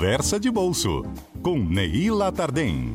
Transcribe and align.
Conversa 0.00 0.40
de 0.40 0.50
Bolso, 0.50 1.02
com 1.42 1.58
Neila 1.58 2.32
Tardem. 2.32 2.90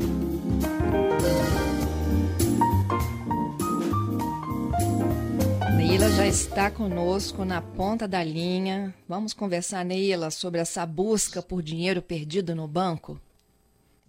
Neila 5.77 6.09
já 6.09 6.25
está 6.25 6.71
conosco 6.71 7.45
na 7.45 7.61
ponta 7.61 8.07
da 8.07 8.23
linha. 8.23 8.91
Vamos 9.07 9.33
conversar, 9.33 9.85
Neila, 9.85 10.31
sobre 10.31 10.59
essa 10.59 10.83
busca 10.83 11.43
por 11.43 11.61
dinheiro 11.61 12.01
perdido 12.01 12.55
no 12.55 12.67
banco? 12.67 13.21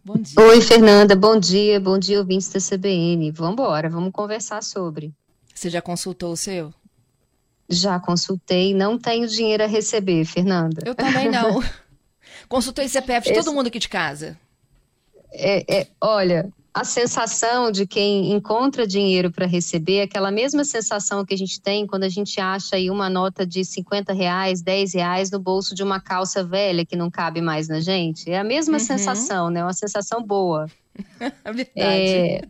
Bom 0.03 0.15
dia. 0.15 0.43
Oi, 0.43 0.63
Fernanda, 0.63 1.15
bom 1.15 1.39
dia, 1.39 1.79
bom 1.79 1.99
dia, 1.99 2.19
ouvintes 2.19 2.49
da 2.49 2.59
CBN. 2.59 3.31
Vamos 3.31 3.53
embora, 3.53 3.91
vamos 3.91 4.11
conversar 4.11 4.63
sobre. 4.63 5.13
Você 5.55 5.69
já 5.69 5.83
consultou 5.83 6.33
o 6.33 6.37
seu? 6.37 6.73
Já 7.69 8.01
consultei, 8.01 8.73
não 8.73 8.99
tenho 8.99 9.29
dinheiro 9.29 9.65
a 9.65 9.67
receber, 9.67 10.25
Fernanda. 10.25 10.81
Eu 10.87 10.95
também 10.95 11.31
não. 11.31 11.63
Consultei 12.49 12.89
CPF 12.89 13.27
de 13.27 13.33
Esse... 13.33 13.45
todo 13.45 13.55
mundo 13.55 13.67
aqui 13.69 13.79
de 13.79 13.89
casa. 13.89 14.39
É, 15.33 15.81
é, 15.81 15.87
olha, 16.01 16.51
a 16.77 16.85
sensação 16.85 17.71
de 17.71 17.87
quem 17.87 18.33
encontra 18.33 18.87
dinheiro 18.87 19.31
para 19.31 19.47
receber, 19.47 20.03
aquela 20.03 20.31
mesma 20.31 20.63
sensação 20.63 21.25
que 21.25 21.33
a 21.33 21.39
gente 21.39 21.59
tem 21.59 21.87
quando 21.87 22.05
a 22.05 22.09
gente 22.09 22.39
acha 22.39 22.77
aí 22.77 22.91
uma 22.91 23.09
nota 23.09 23.47
de 23.47 23.65
50 23.65 24.13
reais, 24.13 24.61
10 24.61 24.93
reais 24.93 25.31
no 25.31 25.39
bolso 25.39 25.75
de 25.75 25.83
uma 25.83 26.01
calça 26.01 26.45
velha 26.45 26.85
que 26.85 26.95
não 26.95 27.11
cabe 27.11 27.41
mais 27.41 27.67
na 27.67 27.81
gente. 27.81 28.31
É 28.31 28.39
a 28.39 28.45
mesma 28.45 28.75
uhum. 28.75 28.79
sensação, 28.79 29.49
né? 29.49 29.63
Uma 29.63 29.73
sensação 29.73 30.23
boa. 30.23 30.67
É 31.45 31.53
verdade. 31.53 31.71
É, 31.77 32.43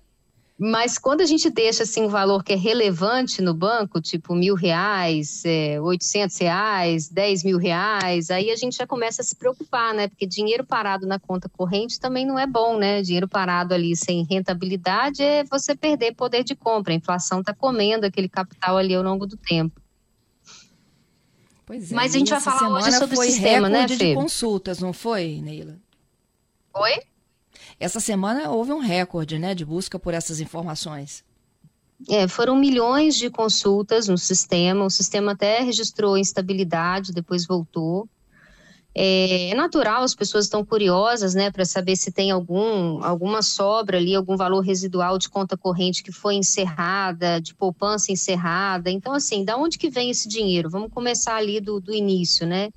mas 0.59 0.97
quando 0.97 1.21
a 1.21 1.27
gente 1.27 1.51
deixa 1.51 1.83
assim 1.83 2.03
um 2.03 2.09
valor 2.09 2.43
que 2.43 2.55
é 2.55 2.57
relevante 2.57 3.43
no 3.43 3.53
banco, 3.53 4.01
tipo 4.01 4.35
mil 4.35 4.55
reais, 4.55 5.43
é, 5.45 5.79
800 5.79 6.39
reais, 6.39 7.09
10 7.11 7.45
mil 7.45 7.59
reais, 7.59 8.31
aí 8.31 8.51
a 8.51 8.57
gente 8.57 8.77
já 8.77 8.87
começa 8.87 9.21
a 9.21 9.25
se 9.25 9.37
preocupar, 9.37 9.93
né? 9.93 10.09
Porque 10.09 10.27
dinheiro 10.27 10.65
parado 10.65 11.07
na 11.07 11.19
conta 11.19 11.47
corrente 11.47 12.01
também 12.01 12.25
não 12.25 12.39
é 12.39 12.47
bom, 12.47 12.79
né? 12.79 13.03
Dinheiro 13.03 13.29
parado 13.29 13.75
ali 13.75 13.95
sem 13.95 14.25
rentabilidade 14.25 15.23
é 15.23 15.45
você 15.45 15.77
perder 15.77 16.15
poder 16.15 16.43
de 16.43 16.55
compra. 16.55 16.95
A 16.95 16.97
inflação 16.97 17.41
está 17.41 17.53
comendo 17.53 18.07
aquele 18.07 18.29
capital 18.29 18.79
ali 18.79 18.95
ao 18.95 19.03
longo 19.03 19.27
do 19.27 19.37
tempo. 19.37 19.79
Pois 21.67 21.93
é, 21.93 21.95
Mas 21.95 22.15
a 22.15 22.19
gente 22.19 22.31
vai 22.31 22.41
falar 22.41 22.71
hoje 22.71 22.93
sobre 22.93 23.19
o 23.19 23.23
sistema, 23.23 23.69
né, 23.69 23.87
Fê? 23.89 23.97
de 23.97 24.15
consultas, 24.15 24.79
não 24.79 24.95
foi, 24.95 25.39
Neila? 25.43 25.77
Oi? 26.73 26.95
Essa 27.79 28.01
semana 28.01 28.51
houve 28.51 28.73
um 28.73 28.79
recorde 28.79 29.39
né, 29.39 29.55
de 29.55 29.65
busca 29.65 29.99
por 29.99 30.15
essas 30.15 30.41
informações. 30.41 31.25
É, 32.09 32.29
foram 32.29 32.57
milhões 32.57 33.15
de 33.17 33.31
consultas 33.31 34.07
no 34.07 34.19
sistema, 34.19 34.85
o 34.85 34.91
sistema 34.91 35.33
até 35.33 35.61
registrou 35.61 36.19
instabilidade, 36.19 37.13
depois 37.13 37.47
voltou. 37.47 38.09
É, 38.95 39.51
é 39.51 39.55
natural, 39.55 40.03
as 40.03 40.15
pessoas 40.15 40.47
estão 40.47 40.65
curiosas, 40.65 41.35
né, 41.35 41.51
para 41.51 41.67
saber 41.67 41.97
se 41.97 42.11
tem 42.11 42.31
algum, 42.31 43.05
alguma 43.05 43.43
sobra 43.43 43.99
ali, 43.99 44.15
algum 44.15 44.37
valor 44.37 44.61
residual 44.61 45.19
de 45.19 45.29
conta 45.29 45.57
corrente 45.57 46.03
que 46.03 46.13
foi 46.13 46.35
encerrada, 46.35 47.41
de 47.41 47.55
poupança 47.55 48.11
encerrada. 48.11 48.91
Então, 48.91 49.13
assim, 49.13 49.45
da 49.45 49.57
onde 49.57 49.77
que 49.77 49.91
vem 49.91 50.11
esse 50.11 50.27
dinheiro? 50.27 50.71
Vamos 50.71 50.91
começar 50.91 51.37
ali 51.37 51.61
do, 51.61 51.79
do 51.79 51.93
início, 51.93 52.47
né? 52.47 52.71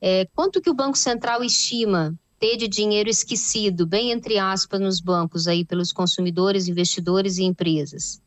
É, 0.00 0.26
quanto 0.34 0.60
que 0.60 0.70
o 0.70 0.74
Banco 0.74 0.96
Central 0.96 1.42
estima 1.42 2.14
ter 2.38 2.56
de 2.56 2.68
dinheiro 2.68 3.08
esquecido, 3.08 3.86
bem 3.86 4.10
entre 4.10 4.38
aspas, 4.38 4.80
nos 4.80 5.00
bancos 5.00 5.46
aí 5.46 5.64
pelos 5.64 5.92
consumidores, 5.92 6.68
investidores 6.68 7.38
e 7.38 7.44
empresas. 7.44 8.20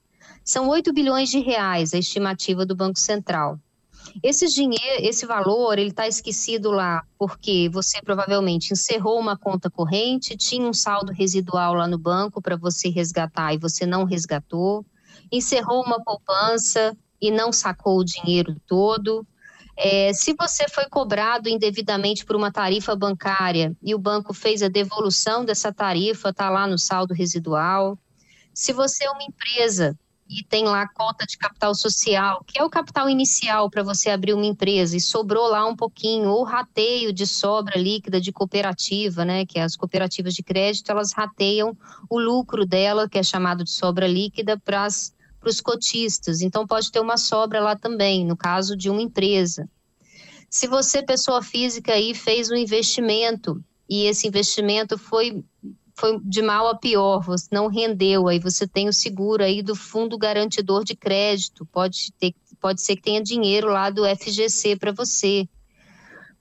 São 0.44 0.68
8 0.68 0.92
bilhões 0.94 1.30
de 1.30 1.40
reais 1.40 1.94
a 1.94 1.98
estimativa 1.98 2.66
do 2.66 2.76
Banco 2.76 2.98
Central. 2.98 3.60
Esse 4.24 4.48
dinheiro, 4.48 5.06
esse 5.06 5.26
valor, 5.26 5.78
ele 5.78 5.92
está 5.92 6.08
esquecido 6.08 6.72
lá 6.72 7.04
porque 7.18 7.70
você 7.70 8.02
provavelmente 8.02 8.74
encerrou 8.74 9.20
uma 9.20 9.38
conta 9.38 9.70
corrente, 9.70 10.36
tinha 10.36 10.68
um 10.68 10.74
saldo 10.74 11.12
residual 11.12 11.76
lá 11.76 11.88
no 11.88 11.98
banco 11.98 12.42
para 12.42 12.56
você 12.56 12.90
resgatar 12.90 13.54
e 13.54 13.60
você 13.60 13.86
não 13.86 14.06
resgatou, 14.06 14.86
encerrou 15.32 15.84
uma 15.84 16.04
poupança 16.04 16.98
e 17.22 17.30
não 17.30 17.52
sacou 17.52 18.00
o 18.00 18.06
dinheiro 18.06 18.56
todo, 18.66 19.26
é, 19.82 20.12
se 20.14 20.36
você 20.38 20.68
foi 20.68 20.90
cobrado 20.90 21.48
indevidamente 21.48 22.26
por 22.26 22.36
uma 22.36 22.52
tarifa 22.52 22.94
bancária 22.98 23.74
e 23.82 23.96
o 23.96 23.98
banco 23.98 24.34
fez 24.34 24.62
a 24.62 24.68
devolução 24.68 25.46
dessa 25.46 25.72
tarifa, 25.72 26.32
está 26.32 26.50
lá 26.50 26.68
no 26.68 26.78
saldo 26.78 27.14
residual. 27.14 27.98
Se 28.54 28.74
você 28.74 29.06
é 29.06 29.10
uma 29.10 29.24
empresa 29.24 29.98
e 30.30 30.44
tem 30.44 30.66
lá 30.66 30.86
cota 30.86 31.26
de 31.26 31.38
capital 31.38 31.74
social, 31.74 32.44
que 32.46 32.60
é 32.60 32.64
o 32.64 32.70
capital 32.70 33.10
inicial 33.10 33.70
para 33.70 33.82
você 33.82 34.10
abrir 34.10 34.34
uma 34.34 34.46
empresa, 34.46 34.98
e 34.98 35.00
sobrou 35.00 35.48
lá 35.48 35.66
um 35.66 35.78
pouquinho, 35.78 36.30
ou 36.30 36.44
rateio 36.44 37.14
de 37.14 37.26
sobra 37.26 37.80
líquida 37.80 38.20
de 38.20 38.34
cooperativa, 38.34 39.24
né? 39.24 39.46
Que 39.46 39.60
as 39.60 39.78
cooperativas 39.78 40.34
de 40.34 40.44
crédito 40.44 40.92
elas 40.92 41.14
rateiam 41.14 41.76
o 42.10 42.20
lucro 42.20 42.66
dela, 42.66 43.08
que 43.08 43.18
é 43.18 43.24
chamado 43.24 43.64
de 43.64 43.72
sobra 43.72 44.06
líquida, 44.06 44.60
para 44.60 44.84
as 44.84 45.14
para 45.40 45.50
os 45.50 45.62
cotistas. 45.62 46.42
Então, 46.42 46.68
pode 46.68 46.92
ter 46.92 47.00
uma 47.00 47.18
sobra 47.18 47.60
lá 47.62 47.76
também, 47.76 48.26
no 48.26 48.36
caso 48.36 48.76
de 48.76 48.90
uma 48.90 49.02
empresa. 49.02 49.70
Se 50.50 50.68
você, 50.68 51.04
pessoa 51.04 51.44
física, 51.44 51.94
aí 51.94 52.14
fez 52.14 52.50
um 52.50 52.56
investimento 52.56 53.64
e 53.90 54.06
esse 54.06 54.28
investimento 54.28 54.98
foi, 54.98 55.44
foi 55.96 56.20
de 56.24 56.42
mal 56.42 56.68
a 56.68 56.76
pior, 56.76 57.24
você 57.24 57.48
não 57.52 57.68
rendeu, 57.68 58.28
aí 58.28 58.40
você 58.40 58.68
tem 58.68 58.88
o 58.88 58.94
seguro 58.94 59.44
aí 59.44 59.62
do 59.62 59.76
fundo 59.76 60.18
garantidor 60.18 60.84
de 60.84 60.96
crédito, 60.96 61.66
pode, 61.66 62.12
ter, 62.20 62.34
pode 62.60 62.82
ser 62.82 62.96
que 62.96 63.02
tenha 63.02 63.22
dinheiro 63.22 63.68
lá 63.68 63.90
do 63.90 64.04
FGC 64.06 64.76
para 64.76 64.92
você 64.92 65.48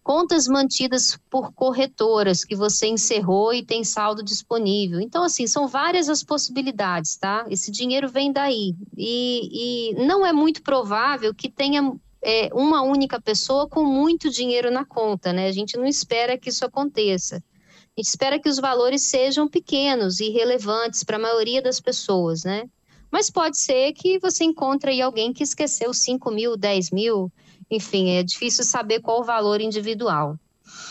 contas 0.08 0.48
mantidas 0.48 1.18
por 1.28 1.52
corretoras 1.52 2.42
que 2.42 2.56
você 2.56 2.86
encerrou 2.86 3.52
e 3.52 3.62
tem 3.62 3.84
saldo 3.84 4.22
disponível. 4.22 5.02
Então, 5.02 5.22
assim, 5.22 5.46
são 5.46 5.68
várias 5.68 6.08
as 6.08 6.24
possibilidades, 6.24 7.18
tá? 7.18 7.44
Esse 7.50 7.70
dinheiro 7.70 8.08
vem 8.08 8.32
daí. 8.32 8.74
E, 8.96 9.92
e 9.92 10.06
não 10.06 10.24
é 10.24 10.32
muito 10.32 10.62
provável 10.62 11.34
que 11.34 11.50
tenha 11.50 11.92
é, 12.22 12.48
uma 12.54 12.80
única 12.80 13.20
pessoa 13.20 13.68
com 13.68 13.84
muito 13.84 14.30
dinheiro 14.30 14.70
na 14.70 14.82
conta, 14.82 15.30
né? 15.30 15.46
A 15.46 15.52
gente 15.52 15.76
não 15.76 15.84
espera 15.84 16.38
que 16.38 16.48
isso 16.48 16.64
aconteça. 16.64 17.36
A 17.36 18.00
gente 18.00 18.08
espera 18.08 18.38
que 18.38 18.48
os 18.48 18.58
valores 18.58 19.02
sejam 19.02 19.46
pequenos 19.46 20.20
e 20.20 20.30
relevantes 20.30 21.04
para 21.04 21.16
a 21.16 21.20
maioria 21.20 21.60
das 21.60 21.80
pessoas, 21.80 22.44
né? 22.44 22.62
Mas 23.10 23.28
pode 23.28 23.58
ser 23.58 23.92
que 23.92 24.18
você 24.18 24.42
encontre 24.42 24.90
aí 24.90 25.02
alguém 25.02 25.34
que 25.34 25.42
esqueceu 25.42 25.92
5 25.92 26.30
mil, 26.30 26.56
10 26.56 26.92
mil, 26.92 27.30
enfim, 27.70 28.10
é 28.10 28.22
difícil 28.22 28.64
saber 28.64 29.00
qual 29.00 29.20
o 29.20 29.24
valor 29.24 29.60
individual. 29.60 30.38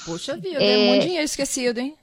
Poxa 0.06 0.36
vida, 0.36 0.62
é, 0.62 0.86
é 0.86 0.90
muito 0.90 1.04
dinheiro 1.04 1.26
esquecido, 1.26 1.80
hein? 1.80 1.96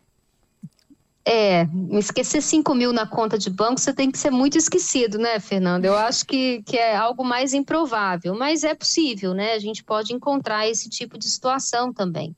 É, 1.26 1.66
esquecer 1.92 2.42
5 2.42 2.74
mil 2.74 2.92
na 2.92 3.06
conta 3.06 3.38
de 3.38 3.48
banco, 3.48 3.80
você 3.80 3.94
tem 3.94 4.10
que 4.10 4.18
ser 4.18 4.30
muito 4.30 4.58
esquecido, 4.58 5.18
né, 5.18 5.40
Fernanda? 5.40 5.86
Eu 5.86 5.96
acho 5.96 6.26
que, 6.26 6.62
que 6.64 6.76
é 6.76 6.94
algo 6.94 7.24
mais 7.24 7.54
improvável, 7.54 8.34
mas 8.34 8.62
é 8.62 8.74
possível, 8.74 9.32
né? 9.32 9.54
A 9.54 9.58
gente 9.58 9.82
pode 9.82 10.12
encontrar 10.12 10.68
esse 10.68 10.90
tipo 10.90 11.16
de 11.16 11.24
situação 11.24 11.92
também. 11.92 12.36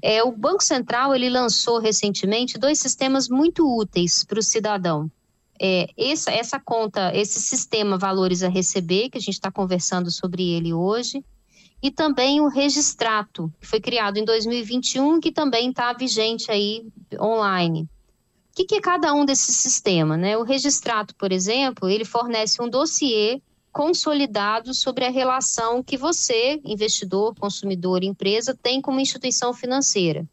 É, 0.00 0.22
o 0.22 0.32
Banco 0.32 0.64
Central 0.64 1.14
ele 1.14 1.28
lançou 1.28 1.78
recentemente 1.78 2.58
dois 2.58 2.78
sistemas 2.78 3.28
muito 3.28 3.68
úteis 3.78 4.24
para 4.24 4.38
o 4.38 4.42
cidadão 4.42 5.10
é, 5.64 5.86
essa, 5.96 6.32
essa 6.32 6.58
conta, 6.58 7.14
esse 7.14 7.40
sistema 7.40 7.96
valores 7.96 8.42
a 8.42 8.48
receber, 8.48 9.08
que 9.08 9.16
a 9.16 9.20
gente 9.20 9.34
está 9.34 9.48
conversando 9.48 10.10
sobre 10.10 10.50
ele 10.50 10.72
hoje, 10.72 11.24
e 11.82 11.90
também 11.90 12.40
o 12.40 12.48
registrato, 12.48 13.52
que 13.60 13.66
foi 13.66 13.80
criado 13.80 14.16
em 14.16 14.24
2021, 14.24 15.18
que 15.20 15.32
também 15.32 15.70
está 15.70 15.92
vigente 15.92 16.50
aí 16.50 16.86
online. 17.20 17.82
O 17.82 18.54
que, 18.54 18.64
que, 18.64 18.74
é 18.76 18.80
cada 18.80 19.12
um 19.12 19.24
desses 19.24 19.56
sistemas? 19.56 20.18
Né? 20.18 20.36
O 20.36 20.44
registrato, 20.44 21.14
por 21.16 21.32
exemplo, 21.32 21.88
ele 21.88 22.04
fornece 22.04 22.62
um 22.62 22.68
dossiê 22.68 23.40
consolidado 23.72 24.74
sobre 24.74 25.06
a 25.06 25.10
relação 25.10 25.82
que 25.82 25.96
você, 25.96 26.60
investidor, 26.62 27.34
consumidor, 27.34 28.04
empresa, 28.04 28.56
tem 28.62 28.80
com 28.80 28.90
uma 28.90 29.00
instituição 29.00 29.54
financeira. 29.54 30.28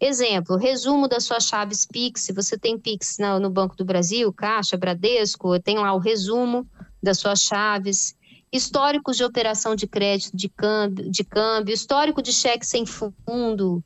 Exemplo, 0.00 0.56
resumo 0.56 1.06
das 1.06 1.24
suas 1.24 1.44
chaves 1.44 1.86
Pix. 1.86 2.22
Se 2.22 2.32
você 2.32 2.58
tem 2.58 2.78
Pix 2.78 3.18
no, 3.18 3.50
Banco 3.50 3.76
do 3.76 3.84
Brasil, 3.84 4.32
Caixa, 4.32 4.76
Bradesco, 4.76 5.60
tem 5.60 5.78
lá 5.78 5.92
o 5.92 5.98
resumo 5.98 6.66
das 7.02 7.18
suas 7.18 7.40
chaves. 7.40 8.16
Históricos 8.52 9.16
de 9.16 9.24
operação 9.24 9.76
de 9.76 9.86
crédito, 9.86 10.36
de 10.36 10.48
câmbio, 10.48 11.10
de 11.10 11.24
câmbio 11.24 11.72
histórico 11.72 12.20
de 12.20 12.32
cheque 12.32 12.66
sem 12.66 12.84
fundo. 12.84 13.82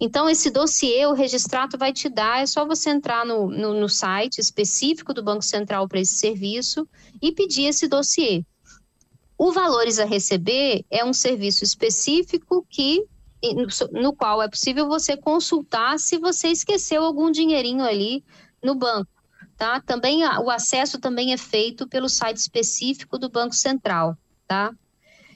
Então, 0.00 0.28
esse 0.28 0.50
dossiê, 0.50 1.06
o 1.06 1.12
registrato 1.12 1.76
vai 1.76 1.92
te 1.92 2.08
dar, 2.08 2.40
é 2.40 2.46
só 2.46 2.64
você 2.64 2.90
entrar 2.90 3.26
no, 3.26 3.48
no, 3.48 3.74
no 3.74 3.88
site 3.88 4.38
específico 4.38 5.12
do 5.12 5.22
Banco 5.22 5.42
Central 5.42 5.88
para 5.88 6.00
esse 6.00 6.14
serviço 6.14 6.88
e 7.20 7.32
pedir 7.32 7.64
esse 7.64 7.88
dossiê. 7.88 8.44
O 9.36 9.52
Valores 9.52 9.98
a 9.98 10.04
Receber 10.04 10.84
é 10.90 11.04
um 11.04 11.12
serviço 11.12 11.64
específico 11.64 12.66
que 12.68 13.04
no 13.92 14.12
qual 14.12 14.42
é 14.42 14.48
possível 14.48 14.88
você 14.88 15.16
consultar 15.16 15.98
se 15.98 16.18
você 16.18 16.48
esqueceu 16.48 17.04
algum 17.04 17.30
dinheirinho 17.30 17.84
ali 17.84 18.24
no 18.62 18.74
banco. 18.74 19.17
Tá? 19.58 19.80
Também 19.80 20.24
o 20.24 20.50
acesso 20.50 21.00
também 21.00 21.32
é 21.32 21.36
feito 21.36 21.86
pelo 21.88 22.08
site 22.08 22.36
específico 22.36 23.18
do 23.18 23.28
Banco 23.28 23.56
Central, 23.56 24.16
tá? 24.46 24.72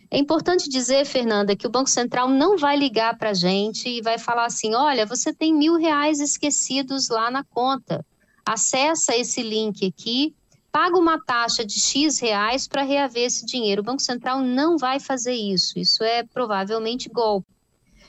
É 0.08 0.16
importante 0.16 0.69
dizer, 0.69 1.04
Fernanda, 1.04 1.56
que 1.56 1.66
o 1.66 1.70
Banco 1.70 1.90
Central 1.90 2.28
não 2.28 2.56
vai 2.56 2.76
ligar 2.76 3.19
para 3.19 3.30
a 3.30 3.34
gente 3.34 3.88
e 3.88 4.00
vai 4.00 4.19
falar 4.19 4.44
assim: 4.44 4.74
olha, 4.74 5.04
você 5.04 5.32
tem 5.32 5.52
mil 5.52 5.74
reais 5.76 6.20
esquecidos 6.20 7.08
lá 7.08 7.30
na 7.30 7.42
conta. 7.42 8.04
Acessa 8.46 9.16
esse 9.16 9.42
link 9.42 9.86
aqui, 9.86 10.34
paga 10.70 10.98
uma 10.98 11.19
taxa 11.24 11.64
de 11.64 11.80
X 11.80 12.20
reais 12.20 12.69
para 12.69 12.82
reaver 12.82 13.24
esse 13.24 13.44
dinheiro. 13.44 13.82
O 13.82 13.84
Banco 13.84 14.02
Central 14.02 14.40
não 14.40 14.78
vai 14.78 15.00
fazer 15.00 15.34
isso. 15.34 15.78
Isso 15.78 16.04
é 16.04 16.22
provavelmente 16.22 17.08
golpe. 17.08 17.48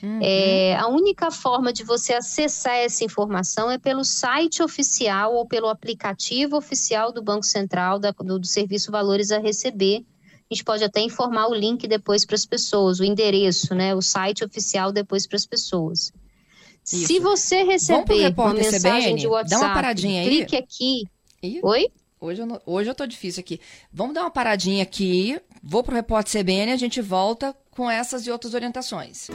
Uhum. 0.04 0.20
É, 0.22 0.76
a 0.76 0.86
única 0.88 1.30
forma 1.30 1.72
de 1.72 1.82
você 1.82 2.12
acessar 2.12 2.76
essa 2.76 3.04
informação 3.04 3.70
é 3.70 3.78
pelo 3.78 4.04
site 4.04 4.62
oficial 4.62 5.34
ou 5.34 5.46
pelo 5.46 5.68
aplicativo 5.68 6.56
oficial 6.56 7.10
do 7.10 7.22
Banco 7.22 7.46
Central, 7.46 7.98
da, 7.98 8.10
do, 8.10 8.38
do 8.38 8.46
Serviço 8.46 8.92
Valores 8.92 9.30
a 9.30 9.38
Receber 9.38 10.04
a 10.50 10.54
gente 10.54 10.64
pode 10.64 10.84
até 10.84 11.00
informar 11.00 11.48
o 11.48 11.54
link 11.54 11.88
depois 11.88 12.24
para 12.24 12.34
as 12.34 12.44
pessoas, 12.44 13.00
o 13.00 13.04
endereço, 13.04 13.74
né, 13.74 13.94
o 13.94 14.02
site 14.02 14.44
oficial 14.44 14.92
depois 14.92 15.26
para 15.26 15.36
as 15.36 15.46
pessoas. 15.46 16.12
Isso. 16.84 17.06
Se 17.06 17.18
você 17.18 17.62
receber 17.62 18.32
uma 18.36 18.52
mensagem 18.52 18.80
CBN, 18.80 19.20
de 19.20 19.26
WhatsApp, 19.26 19.60
dá 19.60 19.66
uma 19.66 19.74
paradinha 19.74 20.20
aí. 20.20 20.28
clique 20.28 20.56
aqui. 20.56 21.04
Ih, 21.42 21.60
Oi? 21.62 21.88
Hoje 22.20 22.42
eu, 22.42 22.46
não, 22.46 22.60
hoje 22.66 22.90
eu 22.90 22.94
tô 22.94 23.06
difícil 23.06 23.40
aqui. 23.40 23.58
Vamos 23.92 24.14
dar 24.14 24.22
uma 24.22 24.30
paradinha 24.30 24.82
aqui. 24.82 25.40
Vou 25.62 25.82
pro 25.82 25.94
repórter 25.94 26.42
CBN 26.42 26.70
e 26.70 26.74
a 26.74 26.76
gente 26.76 27.00
volta 27.00 27.56
com 27.70 27.90
essas 27.90 28.26
e 28.26 28.30
outras 28.30 28.54
orientações. 28.54 29.28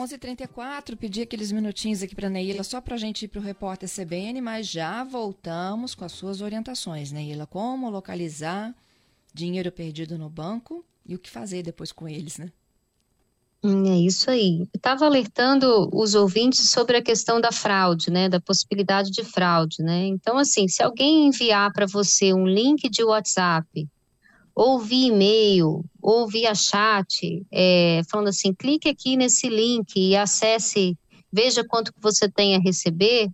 11h34, 0.00 0.96
pedi 0.96 1.22
aqueles 1.22 1.52
minutinhos 1.52 2.02
aqui 2.02 2.14
para 2.14 2.30
Neila 2.30 2.64
só 2.64 2.80
para 2.80 2.94
a 2.94 2.98
gente 2.98 3.24
ir 3.24 3.28
para 3.28 3.40
o 3.40 3.42
repórter 3.42 3.88
CBN, 3.88 4.40
mas 4.40 4.66
já 4.66 5.04
voltamos 5.04 5.94
com 5.94 6.04
as 6.04 6.12
suas 6.12 6.40
orientações, 6.40 7.12
Neila. 7.12 7.46
Como 7.46 7.90
localizar 7.90 8.74
dinheiro 9.32 9.70
perdido 9.70 10.16
no 10.16 10.28
banco 10.28 10.84
e 11.04 11.14
o 11.14 11.18
que 11.18 11.30
fazer 11.30 11.62
depois 11.62 11.92
com 11.92 12.08
eles, 12.08 12.38
né? 12.38 12.50
Hum, 13.62 13.92
é 13.92 13.98
isso 13.98 14.30
aí. 14.30 14.66
Estava 14.74 15.04
alertando 15.04 15.90
os 15.92 16.14
ouvintes 16.14 16.70
sobre 16.70 16.96
a 16.96 17.02
questão 17.02 17.38
da 17.40 17.52
fraude, 17.52 18.10
né? 18.10 18.28
Da 18.28 18.40
possibilidade 18.40 19.10
de 19.10 19.22
fraude, 19.22 19.82
né? 19.82 20.06
Então, 20.06 20.38
assim, 20.38 20.66
se 20.66 20.82
alguém 20.82 21.26
enviar 21.26 21.70
para 21.72 21.86
você 21.86 22.32
um 22.32 22.46
link 22.46 22.88
de 22.88 23.04
WhatsApp 23.04 23.86
ou 24.60 24.78
via 24.78 25.08
e-mail, 25.08 25.82
ou 26.02 26.28
via 26.28 26.54
chat, 26.54 27.42
é, 27.50 28.02
falando 28.10 28.28
assim, 28.28 28.52
clique 28.52 28.90
aqui 28.90 29.16
nesse 29.16 29.48
link 29.48 29.96
e 29.96 30.14
acesse, 30.14 30.98
veja 31.32 31.64
quanto 31.66 31.90
que 31.90 31.98
você 31.98 32.28
tem 32.28 32.54
a 32.54 32.58
receber. 32.58 33.30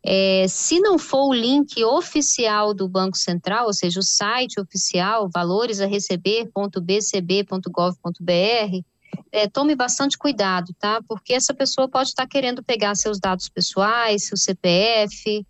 É, 0.00 0.46
se 0.46 0.78
não 0.78 0.96
for 0.96 1.30
o 1.30 1.34
link 1.34 1.82
oficial 1.82 2.72
do 2.72 2.88
Banco 2.88 3.16
Central, 3.16 3.66
ou 3.66 3.72
seja, 3.72 3.98
o 3.98 4.04
site 4.04 4.60
oficial, 4.60 5.28
valores 5.28 5.80
a 5.80 5.86
receber.bcb.gov.br, 5.86 8.84
é, 9.32 9.48
tome 9.48 9.74
bastante 9.74 10.16
cuidado, 10.16 10.72
tá? 10.78 11.00
Porque 11.08 11.34
essa 11.34 11.52
pessoa 11.52 11.88
pode 11.88 12.10
estar 12.10 12.28
querendo 12.28 12.62
pegar 12.62 12.94
seus 12.94 13.18
dados 13.18 13.48
pessoais, 13.48 14.26
seu 14.26 14.36
CPF, 14.36 15.44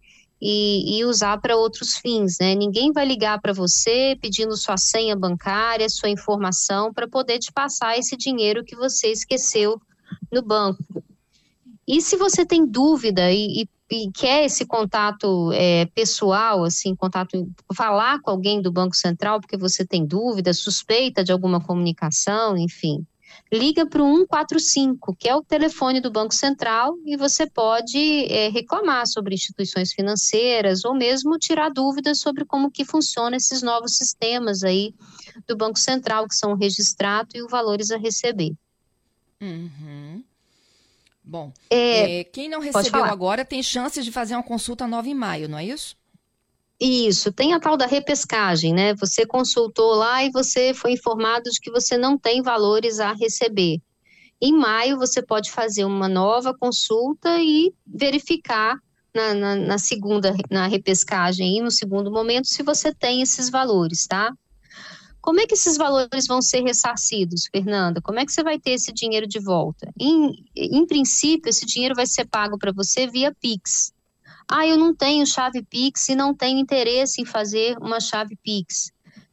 e, 0.46 0.98
e 0.98 1.04
usar 1.06 1.40
para 1.40 1.56
outros 1.56 1.96
fins, 1.96 2.36
né? 2.38 2.54
Ninguém 2.54 2.92
vai 2.92 3.06
ligar 3.06 3.40
para 3.40 3.54
você 3.54 4.14
pedindo 4.20 4.54
sua 4.58 4.76
senha 4.76 5.16
bancária, 5.16 5.88
sua 5.88 6.10
informação 6.10 6.92
para 6.92 7.08
poder 7.08 7.38
te 7.38 7.50
passar 7.50 7.98
esse 7.98 8.14
dinheiro 8.14 8.62
que 8.62 8.76
você 8.76 9.10
esqueceu 9.10 9.80
no 10.30 10.42
banco. 10.42 11.02
E 11.88 12.02
se 12.02 12.18
você 12.18 12.44
tem 12.44 12.66
dúvida 12.66 13.32
e, 13.32 13.62
e, 13.62 13.68
e 13.90 14.12
quer 14.12 14.44
esse 14.44 14.66
contato 14.66 15.50
é, 15.54 15.86
pessoal, 15.86 16.62
assim, 16.62 16.94
contato, 16.94 17.48
falar 17.74 18.20
com 18.20 18.30
alguém 18.30 18.60
do 18.60 18.70
Banco 18.70 18.94
Central 18.94 19.40
porque 19.40 19.56
você 19.56 19.82
tem 19.82 20.04
dúvida, 20.04 20.52
suspeita 20.52 21.24
de 21.24 21.32
alguma 21.32 21.58
comunicação, 21.58 22.54
enfim, 22.54 23.06
liga 23.52 23.86
para 23.86 24.02
o 24.02 24.16
145, 24.16 25.14
que 25.16 25.28
é 25.28 25.34
o 25.34 25.42
telefone 25.42 26.00
do 26.00 26.10
Banco 26.10 26.34
Central, 26.34 26.96
e 27.04 27.16
você 27.16 27.48
pode 27.48 28.26
é, 28.26 28.48
reclamar 28.48 29.06
sobre 29.06 29.34
instituições 29.34 29.92
financeiras 29.92 30.84
ou 30.84 30.94
mesmo 30.94 31.38
tirar 31.38 31.70
dúvidas 31.70 32.20
sobre 32.20 32.44
como 32.44 32.70
que 32.70 32.84
funcionam 32.84 33.36
esses 33.36 33.62
novos 33.62 33.96
sistemas 33.96 34.62
aí 34.62 34.94
do 35.46 35.56
Banco 35.56 35.78
Central, 35.78 36.26
que 36.28 36.34
são 36.34 36.52
o 36.52 36.56
registrado 36.56 37.30
e 37.34 37.42
os 37.42 37.50
valores 37.50 37.90
a 37.90 37.96
receber. 37.96 38.52
Uhum. 39.40 40.22
Bom, 41.22 41.52
é, 41.70 42.20
é, 42.20 42.24
quem 42.24 42.50
não 42.50 42.60
recebeu 42.60 43.02
agora 43.02 43.44
tem 43.44 43.62
chances 43.62 44.04
de 44.04 44.12
fazer 44.12 44.34
uma 44.34 44.42
consulta 44.42 44.86
nova 44.86 45.08
em 45.08 45.14
maio, 45.14 45.48
não 45.48 45.58
é 45.58 45.64
isso? 45.64 45.96
Isso, 46.80 47.32
tem 47.32 47.54
a 47.54 47.60
tal 47.60 47.76
da 47.76 47.86
repescagem, 47.86 48.74
né? 48.74 48.94
Você 48.96 49.24
consultou 49.24 49.94
lá 49.94 50.24
e 50.24 50.30
você 50.30 50.74
foi 50.74 50.92
informado 50.92 51.50
de 51.50 51.60
que 51.60 51.70
você 51.70 51.96
não 51.96 52.18
tem 52.18 52.42
valores 52.42 52.98
a 52.98 53.12
receber. 53.12 53.80
Em 54.40 54.52
maio, 54.52 54.98
você 54.98 55.22
pode 55.22 55.50
fazer 55.50 55.84
uma 55.84 56.08
nova 56.08 56.52
consulta 56.52 57.40
e 57.40 57.72
verificar 57.86 58.76
na, 59.14 59.32
na, 59.32 59.56
na 59.56 59.78
segunda, 59.78 60.34
na 60.50 60.66
repescagem 60.66 61.56
e 61.58 61.62
no 61.62 61.70
segundo 61.70 62.10
momento, 62.10 62.48
se 62.48 62.62
você 62.62 62.92
tem 62.92 63.22
esses 63.22 63.48
valores, 63.48 64.06
tá? 64.06 64.34
Como 65.20 65.40
é 65.40 65.46
que 65.46 65.54
esses 65.54 65.78
valores 65.78 66.26
vão 66.26 66.42
ser 66.42 66.62
ressarcidos, 66.62 67.48
Fernanda? 67.50 68.02
Como 68.02 68.18
é 68.18 68.26
que 68.26 68.32
você 68.32 68.42
vai 68.42 68.58
ter 68.58 68.72
esse 68.72 68.92
dinheiro 68.92 69.26
de 69.26 69.38
volta? 69.38 69.90
Em, 69.98 70.44
em 70.54 70.84
princípio, 70.86 71.48
esse 71.48 71.64
dinheiro 71.64 71.94
vai 71.94 72.06
ser 72.06 72.26
pago 72.26 72.58
para 72.58 72.72
você 72.72 73.06
via 73.06 73.34
Pix. 73.40 73.93
Ah, 74.48 74.66
eu 74.66 74.76
não 74.76 74.94
tenho 74.94 75.26
chave 75.26 75.62
Pix 75.62 76.08
e 76.08 76.14
não 76.14 76.34
tenho 76.34 76.58
interesse 76.58 77.20
em 77.20 77.24
fazer 77.24 77.76
uma 77.78 78.00
chave 78.00 78.36
Pix. 78.42 78.92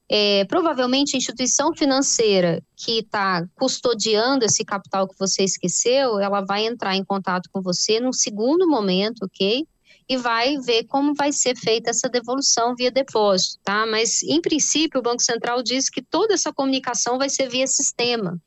É, 0.09 0.43
provavelmente 0.45 1.15
a 1.15 1.17
instituição 1.17 1.73
financeira 1.73 2.61
que 2.75 2.99
está 2.99 3.45
custodiando 3.55 4.43
esse 4.43 4.65
capital 4.65 5.07
que 5.07 5.17
você 5.17 5.43
esqueceu, 5.43 6.19
ela 6.19 6.41
vai 6.41 6.65
entrar 6.65 6.95
em 6.97 7.03
contato 7.03 7.49
com 7.51 7.61
você 7.61 7.99
num 7.99 8.11
segundo 8.11 8.67
momento, 8.67 9.23
ok? 9.23 9.65
E 10.09 10.17
vai 10.17 10.57
ver 10.57 10.83
como 10.83 11.13
vai 11.13 11.31
ser 11.31 11.55
feita 11.55 11.91
essa 11.91 12.09
devolução 12.09 12.75
via 12.75 12.91
depósito, 12.91 13.57
tá? 13.63 13.85
Mas, 13.85 14.21
em 14.23 14.41
princípio, 14.41 14.99
o 14.99 15.03
Banco 15.03 15.21
Central 15.21 15.63
diz 15.63 15.89
que 15.89 16.01
toda 16.01 16.33
essa 16.33 16.51
comunicação 16.51 17.17
vai 17.17 17.29
ser 17.29 17.47
via 17.47 17.65
sistema 17.65 18.37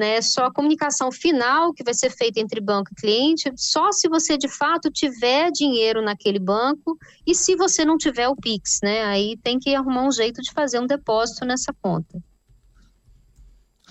né? 0.00 0.22
Só 0.22 0.46
a 0.46 0.52
comunicação 0.52 1.12
final 1.12 1.74
que 1.74 1.84
vai 1.84 1.92
ser 1.92 2.10
feita 2.10 2.40
entre 2.40 2.58
banco 2.58 2.90
e 2.90 2.94
cliente, 2.94 3.52
só 3.54 3.92
se 3.92 4.08
você 4.08 4.38
de 4.38 4.48
fato 4.48 4.90
tiver 4.90 5.50
dinheiro 5.52 6.00
naquele 6.00 6.38
banco 6.38 6.96
e 7.26 7.34
se 7.34 7.54
você 7.54 7.84
não 7.84 7.98
tiver 7.98 8.26
o 8.26 8.34
Pix, 8.34 8.80
né? 8.82 9.04
Aí 9.04 9.36
tem 9.36 9.58
que 9.58 9.74
arrumar 9.74 10.04
um 10.04 10.10
jeito 10.10 10.40
de 10.40 10.50
fazer 10.52 10.80
um 10.80 10.86
depósito 10.86 11.44
nessa 11.44 11.74
conta. 11.82 12.18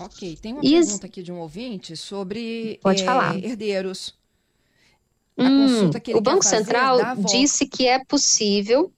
Ok, 0.00 0.36
tem 0.36 0.54
uma 0.54 0.64
e 0.64 0.72
pergunta 0.72 1.06
aqui 1.06 1.22
de 1.22 1.30
um 1.30 1.38
ouvinte 1.38 1.96
sobre 1.96 2.80
Pode 2.82 3.02
é, 3.02 3.04
falar. 3.04 3.36
herdeiros. 3.36 4.18
Hum, 5.38 5.90
o 6.14 6.20
Banco 6.20 6.44
Central 6.44 6.98
disse 7.24 7.66
que 7.66 7.86
é 7.86 8.04
possível 8.04 8.92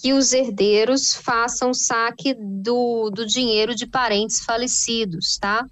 que 0.00 0.12
os 0.12 0.32
herdeiros 0.32 1.14
façam 1.14 1.72
saque 1.72 2.34
do, 2.34 3.10
do 3.10 3.26
dinheiro 3.26 3.74
de 3.74 3.86
parentes 3.86 4.40
falecidos, 4.40 5.38
tá? 5.38 5.66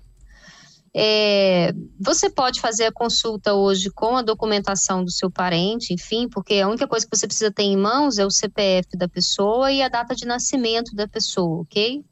É, 0.95 1.73
você 2.01 2.31
pode 2.31 2.61
fazer 2.61 2.87
a 2.87 2.93
consulta 2.93 3.55
hoje 3.55 3.91
com 3.91 4.17
a 4.17 4.23
documentação 4.23 5.05
do 5.05 5.11
seu 5.11 5.31
parente, 5.31 5.93
enfim, 5.93 6.29
porque 6.29 6.55
a 6.55 6.69
única 6.69 6.89
coisa 6.89 7.07
que 7.07 7.17
você 7.17 7.27
precisa 7.27 7.51
ter 7.51 7.65
em 7.65 7.77
mãos 7.77 8.19
é 8.19 8.25
o 8.25 8.31
CPF 8.31 8.97
da 8.97 9.09
pessoa 9.09 9.71
e 9.71 9.83
a 9.83 9.89
data 9.89 10.15
de 10.15 10.27
nascimento 10.27 10.95
da 10.95 11.07
pessoa, 11.07 11.61
ok? 11.61 12.05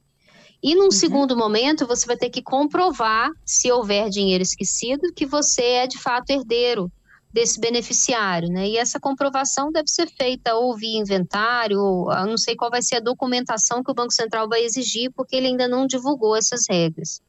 E 0.62 0.74
num 0.74 0.84
uhum. 0.84 0.90
segundo 0.90 1.36
momento, 1.36 1.86
você 1.86 2.06
vai 2.06 2.16
ter 2.16 2.30
que 2.30 2.42
comprovar, 2.42 3.30
se 3.44 3.70
houver 3.70 4.08
dinheiro 4.08 4.42
esquecido, 4.42 5.12
que 5.14 5.26
você 5.26 5.62
é 5.62 5.86
de 5.86 5.98
fato 5.98 6.30
herdeiro 6.30 6.90
desse 7.32 7.60
beneficiário, 7.60 8.48
né? 8.48 8.66
E 8.68 8.78
essa 8.78 8.98
comprovação 8.98 9.70
deve 9.70 9.88
ser 9.88 10.08
feita 10.08 10.54
ou 10.54 10.74
via 10.74 10.98
inventário, 10.98 11.78
ou 11.78 12.06
não 12.26 12.38
sei 12.38 12.56
qual 12.56 12.70
vai 12.70 12.82
ser 12.82 12.96
a 12.96 13.00
documentação 13.00 13.82
que 13.82 13.90
o 13.90 13.94
Banco 13.94 14.12
Central 14.12 14.48
vai 14.48 14.64
exigir, 14.64 15.12
porque 15.14 15.36
ele 15.36 15.48
ainda 15.48 15.68
não 15.68 15.86
divulgou 15.86 16.34
essas 16.34 16.64
regras. 16.68 17.20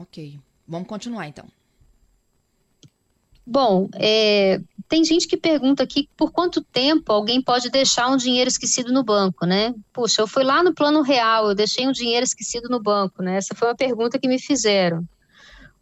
Ok. 0.00 0.40
Vamos 0.66 0.88
continuar 0.88 1.28
então. 1.28 1.44
Bom, 3.46 3.88
é, 3.94 4.60
tem 4.88 5.04
gente 5.04 5.26
que 5.26 5.36
pergunta 5.36 5.82
aqui 5.82 6.08
por 6.16 6.32
quanto 6.32 6.62
tempo 6.62 7.12
alguém 7.12 7.42
pode 7.42 7.68
deixar 7.68 8.08
um 8.08 8.16
dinheiro 8.16 8.48
esquecido 8.48 8.92
no 8.92 9.04
banco, 9.04 9.44
né? 9.44 9.74
Puxa, 9.92 10.22
eu 10.22 10.26
fui 10.26 10.42
lá 10.42 10.62
no 10.62 10.74
plano 10.74 11.02
real, 11.02 11.48
eu 11.48 11.54
deixei 11.54 11.86
um 11.86 11.92
dinheiro 11.92 12.24
esquecido 12.24 12.68
no 12.70 12.80
banco, 12.80 13.22
né? 13.22 13.36
Essa 13.36 13.54
foi 13.54 13.68
uma 13.68 13.76
pergunta 13.76 14.18
que 14.18 14.28
me 14.28 14.38
fizeram. 14.38 15.04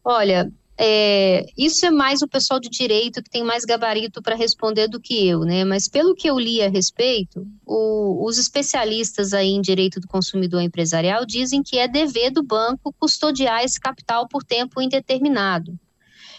Olha, 0.03 0.51
é, 0.81 1.45
isso 1.59 1.85
é 1.85 1.91
mais 1.91 2.23
o 2.23 2.29
pessoal 2.29 2.61
de 2.61 2.69
direito 2.69 3.21
que 3.21 3.29
tem 3.29 3.43
mais 3.43 3.65
gabarito 3.65 4.23
para 4.23 4.37
responder 4.37 4.87
do 4.87 5.01
que 5.01 5.27
eu, 5.27 5.41
né? 5.41 5.65
Mas 5.65 5.89
pelo 5.89 6.15
que 6.15 6.31
eu 6.31 6.39
li 6.39 6.63
a 6.63 6.69
respeito, 6.69 7.45
o, 7.67 8.25
os 8.25 8.39
especialistas 8.39 9.35
aí 9.35 9.49
em 9.49 9.61
direito 9.61 9.99
do 9.99 10.07
consumidor 10.07 10.63
empresarial 10.63 11.27
dizem 11.27 11.65
que 11.65 11.79
é 11.79 11.89
dever 11.89 12.31
do 12.31 12.45
banco 12.45 12.95
custodiar 12.97 13.65
esse 13.65 13.81
capital 13.81 14.29
por 14.29 14.45
tempo 14.45 14.81
indeterminado. 14.81 15.77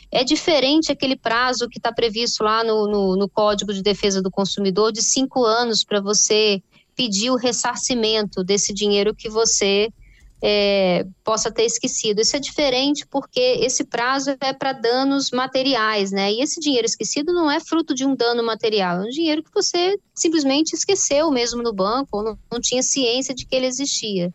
É 0.10 0.24
diferente 0.24 0.90
aquele 0.90 1.18
prazo 1.18 1.68
que 1.68 1.78
está 1.78 1.92
previsto 1.92 2.42
lá 2.42 2.64
no, 2.64 2.88
no, 2.88 3.18
no 3.18 3.28
Código 3.28 3.74
de 3.74 3.84
Defesa 3.84 4.22
do 4.22 4.32
Consumidor 4.32 4.94
de 4.94 5.04
cinco 5.04 5.44
anos 5.44 5.84
para 5.84 6.00
você 6.00 6.64
pedir 6.96 7.30
o 7.30 7.36
ressarcimento 7.36 8.42
desse 8.42 8.74
dinheiro 8.74 9.14
que 9.14 9.30
você 9.30 9.92
é, 10.42 11.06
possa 11.24 11.52
ter 11.52 11.64
esquecido. 11.64 12.22
Isso 12.22 12.36
é 12.36 12.40
diferente 12.40 13.06
porque 13.08 13.40
esse 13.62 13.84
prazo 13.84 14.36
é 14.40 14.54
para 14.54 14.74
danos 14.74 15.32
materiais, 15.32 16.12
né? 16.12 16.32
E 16.32 16.42
esse 16.42 16.60
dinheiro 16.60 16.86
esquecido 16.86 17.34
não 17.34 17.52
é 17.52 17.60
fruto 17.60 17.94
de 17.94 18.06
um 18.06 18.16
dano 18.16 18.44
material, 18.44 18.98
é 18.98 19.08
um 19.08 19.10
dinheiro 19.10 19.44
que 19.44 19.54
você 19.54 20.00
simplesmente 20.16 20.74
esqueceu 20.74 21.30
mesmo 21.32 21.62
no 21.62 21.74
banco, 21.74 22.18
ou 22.18 22.24
não, 22.24 22.40
não 22.52 22.60
tinha 22.60 22.82
ciência 22.82 23.34
de 23.34 23.46
que 23.46 23.56
ele 23.56 23.66
existia. 23.66 24.34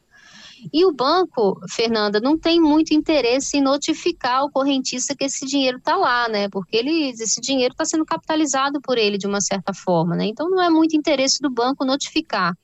E 0.73 0.85
o 0.85 0.93
banco, 0.93 1.61
Fernanda, 1.69 2.21
não 2.21 2.39
tem 2.39 2.59
muito 2.59 2.95
interesse 2.95 3.59
em 3.59 3.61
notificar 3.61 4.45
o 4.45 4.51
correntista 4.51 5.15
que 5.15 5.25
esse 5.25 5.45
dinheiro 5.45 5.77
está 5.79 5.97
lá, 5.97 6.29
né? 6.29 6.49
Porque 6.49 6.77
ele, 6.77 7.11
esse 7.11 7.41
dinheiro 7.41 7.73
está 7.73 7.85
sendo 7.85 8.05
capitalizado 8.05 8.81
por 8.81 8.97
ele 8.97 9.19
de 9.19 9.27
uma 9.27 9.41
certa 9.41 9.75
forma, 9.75 10.17
né? 10.17 10.27
Então 10.27 10.49
não 10.49 10.63
é 10.63 10.71
muito 10.71 10.97
interesse 10.97 11.41
do 11.41 11.51
banco 11.51 11.85
notificar. 11.85 12.57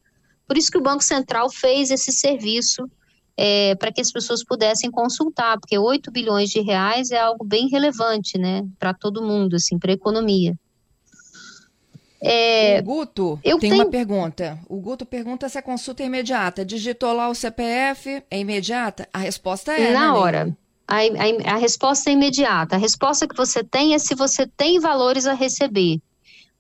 Por 0.46 0.56
isso 0.56 0.70
que 0.70 0.78
o 0.78 0.82
Banco 0.82 1.04
Central 1.04 1.50
fez 1.50 1.90
esse 1.90 2.10
serviço 2.10 2.90
é, 3.42 3.74
para 3.74 3.90
que 3.90 4.02
as 4.02 4.12
pessoas 4.12 4.44
pudessem 4.44 4.90
consultar, 4.90 5.58
porque 5.58 5.78
8 5.78 6.10
bilhões 6.10 6.50
de 6.50 6.60
reais 6.60 7.10
é 7.10 7.18
algo 7.18 7.42
bem 7.42 7.68
relevante, 7.68 8.36
né, 8.36 8.66
para 8.78 8.92
todo 8.92 9.22
mundo, 9.22 9.56
assim, 9.56 9.78
para 9.78 9.90
a 9.90 9.94
economia. 9.94 10.54
É, 12.22 12.80
o 12.80 12.84
Guto 12.84 13.40
eu 13.42 13.58
tem 13.58 13.70
tenho... 13.70 13.82
uma 13.82 13.90
pergunta. 13.90 14.58
O 14.68 14.78
Guto 14.78 15.06
pergunta 15.06 15.48
se 15.48 15.56
a 15.56 15.62
consulta 15.62 16.02
é 16.02 16.06
imediata. 16.06 16.66
Digitou 16.66 17.14
lá 17.14 17.30
o 17.30 17.34
CPF, 17.34 18.22
é 18.30 18.38
imediata? 18.38 19.08
A 19.10 19.16
resposta 19.16 19.72
é. 19.72 19.90
Na 19.90 20.12
né, 20.12 20.18
hora. 20.18 20.56
A, 20.86 20.96
a, 20.98 21.54
a 21.54 21.56
resposta 21.56 22.10
é 22.10 22.12
imediata. 22.12 22.76
A 22.76 22.78
resposta 22.78 23.26
que 23.26 23.34
você 23.34 23.64
tem 23.64 23.94
é 23.94 23.98
se 23.98 24.14
você 24.14 24.46
tem 24.46 24.78
valores 24.78 25.26
a 25.26 25.32
receber. 25.32 25.98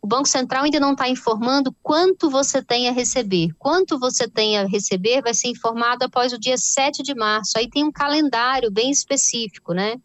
O 0.02 0.06
Banco 0.06 0.28
Central 0.28 0.64
ainda 0.64 0.80
não 0.80 0.92
está 0.92 1.08
informando 1.08 1.74
quanto 1.82 2.30
você 2.30 2.62
tem 2.62 2.88
a 2.88 2.92
receber. 2.92 3.50
Quanto 3.58 3.98
você 3.98 4.26
tem 4.26 4.58
a 4.58 4.64
receber 4.64 5.20
vai 5.20 5.34
ser 5.34 5.48
informado 5.48 6.04
após 6.04 6.32
o 6.32 6.38
dia 6.38 6.56
7 6.56 7.02
de 7.02 7.14
março. 7.14 7.58
Aí 7.58 7.68
tem 7.68 7.84
um 7.84 7.92
calendário 7.92 8.70
bem 8.70 8.90
específico, 8.90 9.74
né? 9.74 9.96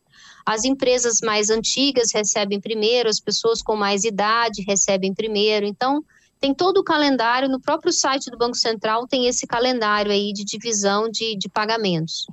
As 0.46 0.64
empresas 0.64 1.22
mais 1.22 1.50
antigas 1.50 2.12
recebem 2.14 2.60
primeiro, 2.60 3.10
as 3.10 3.20
pessoas 3.20 3.62
com 3.62 3.76
mais 3.76 4.04
idade 4.04 4.64
recebem 4.68 5.14
primeiro. 5.14 5.66
Então, 5.66 6.04
tem 6.40 6.54
todo 6.54 6.78
o 6.78 6.84
calendário, 6.84 7.50
no 7.50 7.60
próprio 7.60 7.92
site 7.92 8.30
do 8.30 8.38
Banco 8.38 8.56
Central 8.56 9.08
tem 9.08 9.28
esse 9.28 9.48
calendário 9.48 10.12
aí 10.12 10.32
de 10.34 10.44
divisão 10.44 11.10
de, 11.10 11.36
de 11.36 11.50
pagamentos. 11.50 12.28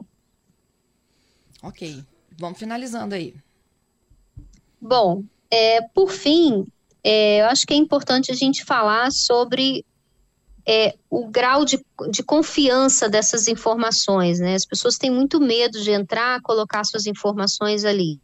Ok, 1.63 2.05
vamos 2.39 2.59
finalizando 2.59 3.15
aí. 3.15 3.35
Bom, 4.81 5.23
é, 5.49 5.81
por 5.81 6.11
fim, 6.11 6.67
é, 7.05 7.41
eu 7.41 7.47
acho 7.47 7.67
que 7.67 7.75
é 7.75 7.77
importante 7.77 8.31
a 8.31 8.35
gente 8.35 8.65
falar 8.65 9.11
sobre 9.11 9.85
é, 10.67 10.95
o 11.11 11.27
grau 11.27 11.65
de, 11.65 11.85
de 12.11 12.23
confiança 12.23 13.09
dessas 13.09 13.49
informações, 13.49 14.39
né? 14.39 14.55
As 14.55 14.65
pessoas 14.65 14.97
têm 14.97 15.11
muito 15.11 15.41
medo 15.41 15.81
de 15.81 15.91
entrar, 15.91 16.41
colocar 16.41 16.85
suas 16.85 17.07
informações 17.07 17.85
ali. 17.85 18.21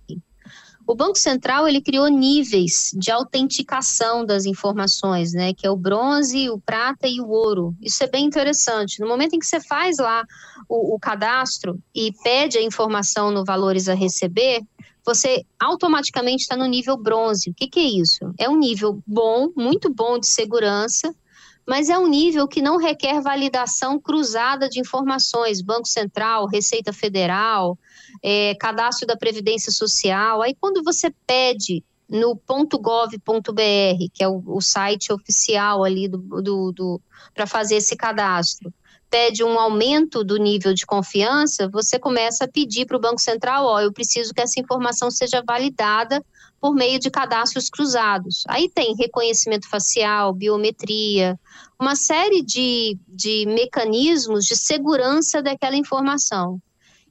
O 0.86 0.94
Banco 0.94 1.18
Central 1.18 1.68
ele 1.68 1.82
criou 1.82 2.08
níveis 2.08 2.92
de 2.94 3.10
autenticação 3.10 4.24
das 4.24 4.46
informações, 4.46 5.34
né? 5.34 5.52
Que 5.52 5.66
é 5.66 5.70
o 5.70 5.76
bronze, 5.76 6.48
o 6.48 6.58
prata 6.58 7.06
e 7.06 7.20
o 7.20 7.28
ouro. 7.28 7.76
Isso 7.82 8.02
é 8.02 8.06
bem 8.06 8.24
interessante. 8.24 8.98
No 9.00 9.06
momento 9.06 9.34
em 9.34 9.38
que 9.38 9.46
você 9.46 9.60
faz 9.60 9.98
lá 9.98 10.24
o, 10.66 10.94
o 10.94 10.98
cadastro 10.98 11.78
e 11.94 12.10
pede 12.22 12.56
a 12.56 12.62
informação 12.62 13.30
no 13.30 13.44
valores 13.44 13.86
a 13.86 13.94
receber, 13.94 14.62
você 15.04 15.44
automaticamente 15.58 16.42
está 16.42 16.56
no 16.56 16.66
nível 16.66 16.96
bronze. 16.96 17.50
O 17.50 17.54
que, 17.54 17.68
que 17.68 17.80
é 17.80 18.00
isso? 18.00 18.32
É 18.38 18.48
um 18.48 18.58
nível 18.58 19.02
bom, 19.06 19.50
muito 19.56 19.92
bom 19.92 20.18
de 20.18 20.26
segurança, 20.26 21.14
mas 21.66 21.90
é 21.90 21.98
um 21.98 22.06
nível 22.06 22.48
que 22.48 22.62
não 22.62 22.78
requer 22.78 23.20
validação 23.20 24.00
cruzada 24.00 24.68
de 24.68 24.80
informações, 24.80 25.60
Banco 25.60 25.86
Central, 25.86 26.46
Receita 26.46 26.92
Federal, 26.92 27.78
é, 28.22 28.54
Cadastro 28.54 29.06
da 29.06 29.16
Previdência 29.16 29.70
Social. 29.70 30.40
Aí, 30.40 30.56
quando 30.58 30.82
você 30.82 31.12
pede 31.26 31.84
no 32.08 32.34
.gov.br, 32.34 33.20
que 34.14 34.24
é 34.24 34.28
o, 34.28 34.42
o, 34.46 34.62
site 34.62 35.12
oficial 35.12 35.84
ali 35.84 36.08
do, 36.08 36.18
do, 36.18 36.72
do 36.72 37.00
para 37.34 37.46
fazer 37.46 37.76
esse 37.76 37.94
cadastro, 37.94 38.72
pede 39.10 39.42
um 39.42 39.58
aumento 39.58 40.22
do 40.22 40.36
nível 40.36 40.74
de 40.74 40.84
confiança, 40.84 41.68
você 41.68 41.98
começa 41.98 42.44
a 42.44 42.48
pedir 42.48 42.86
para 42.86 42.96
o 42.96 43.00
Banco 43.00 43.20
Central, 43.20 43.64
ó, 43.64 43.80
eu 43.80 43.92
preciso 43.92 44.34
que 44.34 44.40
essa 44.40 44.60
informação 44.60 45.10
seja 45.10 45.42
validada 45.46 46.24
por 46.60 46.74
meio 46.74 46.98
de 46.98 47.10
cadastros 47.10 47.70
cruzados. 47.70 48.42
Aí 48.48 48.68
tem 48.68 48.94
reconhecimento 48.96 49.68
facial, 49.68 50.32
biometria, 50.34 51.38
uma 51.78 51.94
série 51.94 52.42
de, 52.42 52.98
de 53.06 53.46
mecanismos 53.46 54.44
de 54.44 54.56
segurança 54.56 55.40
daquela 55.40 55.76
informação. 55.76 56.60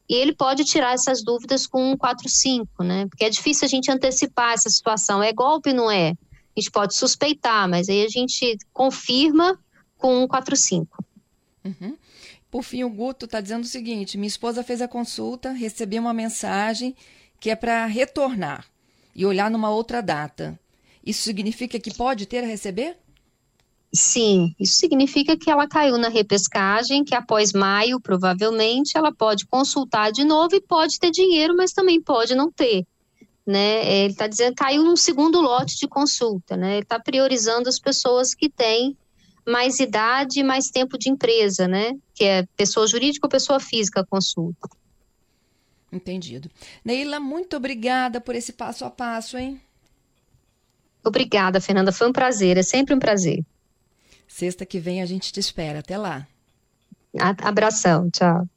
E 0.07 0.13
ele 0.13 0.33
pode 0.33 0.65
tirar 0.65 0.93
essas 0.93 1.23
dúvidas 1.23 1.65
com 1.65 1.91
145, 1.91 2.83
né? 2.83 3.07
Porque 3.07 3.25
é 3.25 3.29
difícil 3.29 3.65
a 3.65 3.69
gente 3.69 3.89
antecipar 3.89 4.53
essa 4.53 4.69
situação. 4.69 5.23
É 5.23 5.31
golpe, 5.31 5.73
não 5.73 5.89
é? 5.89 6.09
A 6.09 6.59
gente 6.59 6.69
pode 6.69 6.95
suspeitar, 6.95 7.67
mas 7.67 7.87
aí 7.87 8.03
a 8.03 8.09
gente 8.09 8.57
confirma 8.73 9.57
com 10.01 10.21
145. 10.21 11.05
Uhum. 11.63 11.95
Por 12.49 12.63
fim, 12.63 12.83
o 12.83 12.89
Guto 12.89 13.25
está 13.25 13.39
dizendo 13.39 13.63
o 13.63 13.67
seguinte: 13.67 14.17
minha 14.17 14.27
esposa 14.27 14.63
fez 14.63 14.81
a 14.81 14.87
consulta, 14.87 15.51
recebi 15.51 15.97
uma 15.99 16.13
mensagem 16.13 16.95
que 17.39 17.49
é 17.49 17.55
para 17.55 17.85
retornar 17.85 18.65
e 19.15 19.25
olhar 19.25 19.49
numa 19.49 19.69
outra 19.69 20.01
data. 20.01 20.59
Isso 21.05 21.23
significa 21.23 21.79
que 21.79 21.93
pode 21.93 22.25
ter 22.25 22.43
a 22.43 22.47
receber? 22.47 22.97
Sim, 23.93 24.55
isso 24.59 24.75
significa 24.75 25.35
que 25.37 25.49
ela 25.49 25.67
caiu 25.67 25.97
na 25.97 26.07
repescagem, 26.07 27.03
que 27.03 27.13
após 27.13 27.51
maio, 27.51 27.99
provavelmente, 27.99 28.97
ela 28.97 29.13
pode 29.13 29.45
consultar 29.45 30.11
de 30.11 30.23
novo 30.23 30.55
e 30.55 30.61
pode 30.61 30.97
ter 30.97 31.11
dinheiro, 31.11 31.55
mas 31.57 31.73
também 31.73 32.01
pode 32.01 32.33
não 32.33 32.49
ter. 32.51 32.85
né? 33.45 33.81
É, 33.83 34.03
ele 34.03 34.13
está 34.13 34.27
dizendo 34.27 34.55
caiu 34.55 34.83
num 34.83 34.95
segundo 34.95 35.41
lote 35.41 35.77
de 35.77 35.87
consulta, 35.87 36.55
né? 36.55 36.73
Ele 36.75 36.83
está 36.83 36.99
priorizando 36.99 37.67
as 37.67 37.79
pessoas 37.79 38.33
que 38.33 38.49
têm 38.49 38.95
mais 39.47 39.79
idade 39.79 40.39
e 40.39 40.43
mais 40.43 40.69
tempo 40.69 40.97
de 40.97 41.09
empresa, 41.09 41.67
né? 41.67 41.91
Que 42.13 42.23
é 42.23 42.45
pessoa 42.55 42.87
jurídica 42.87 43.25
ou 43.25 43.29
pessoa 43.29 43.59
física 43.59 44.05
consulta. 44.05 44.69
Entendido. 45.91 46.49
Neila, 46.85 47.19
muito 47.19 47.57
obrigada 47.57 48.21
por 48.21 48.33
esse 48.33 48.53
passo 48.53 48.85
a 48.85 48.89
passo, 48.89 49.37
hein? 49.37 49.61
Obrigada, 51.03 51.59
Fernanda. 51.59 51.91
Foi 51.91 52.07
um 52.07 52.13
prazer, 52.13 52.57
é 52.57 52.63
sempre 52.63 52.93
um 52.93 52.99
prazer. 52.99 53.43
Sexta 54.27 54.65
que 54.65 54.79
vem 54.79 55.01
a 55.01 55.05
gente 55.05 55.31
te 55.33 55.39
espera. 55.39 55.79
Até 55.79 55.97
lá. 55.97 56.27
Abração, 57.43 58.09
tchau. 58.09 58.47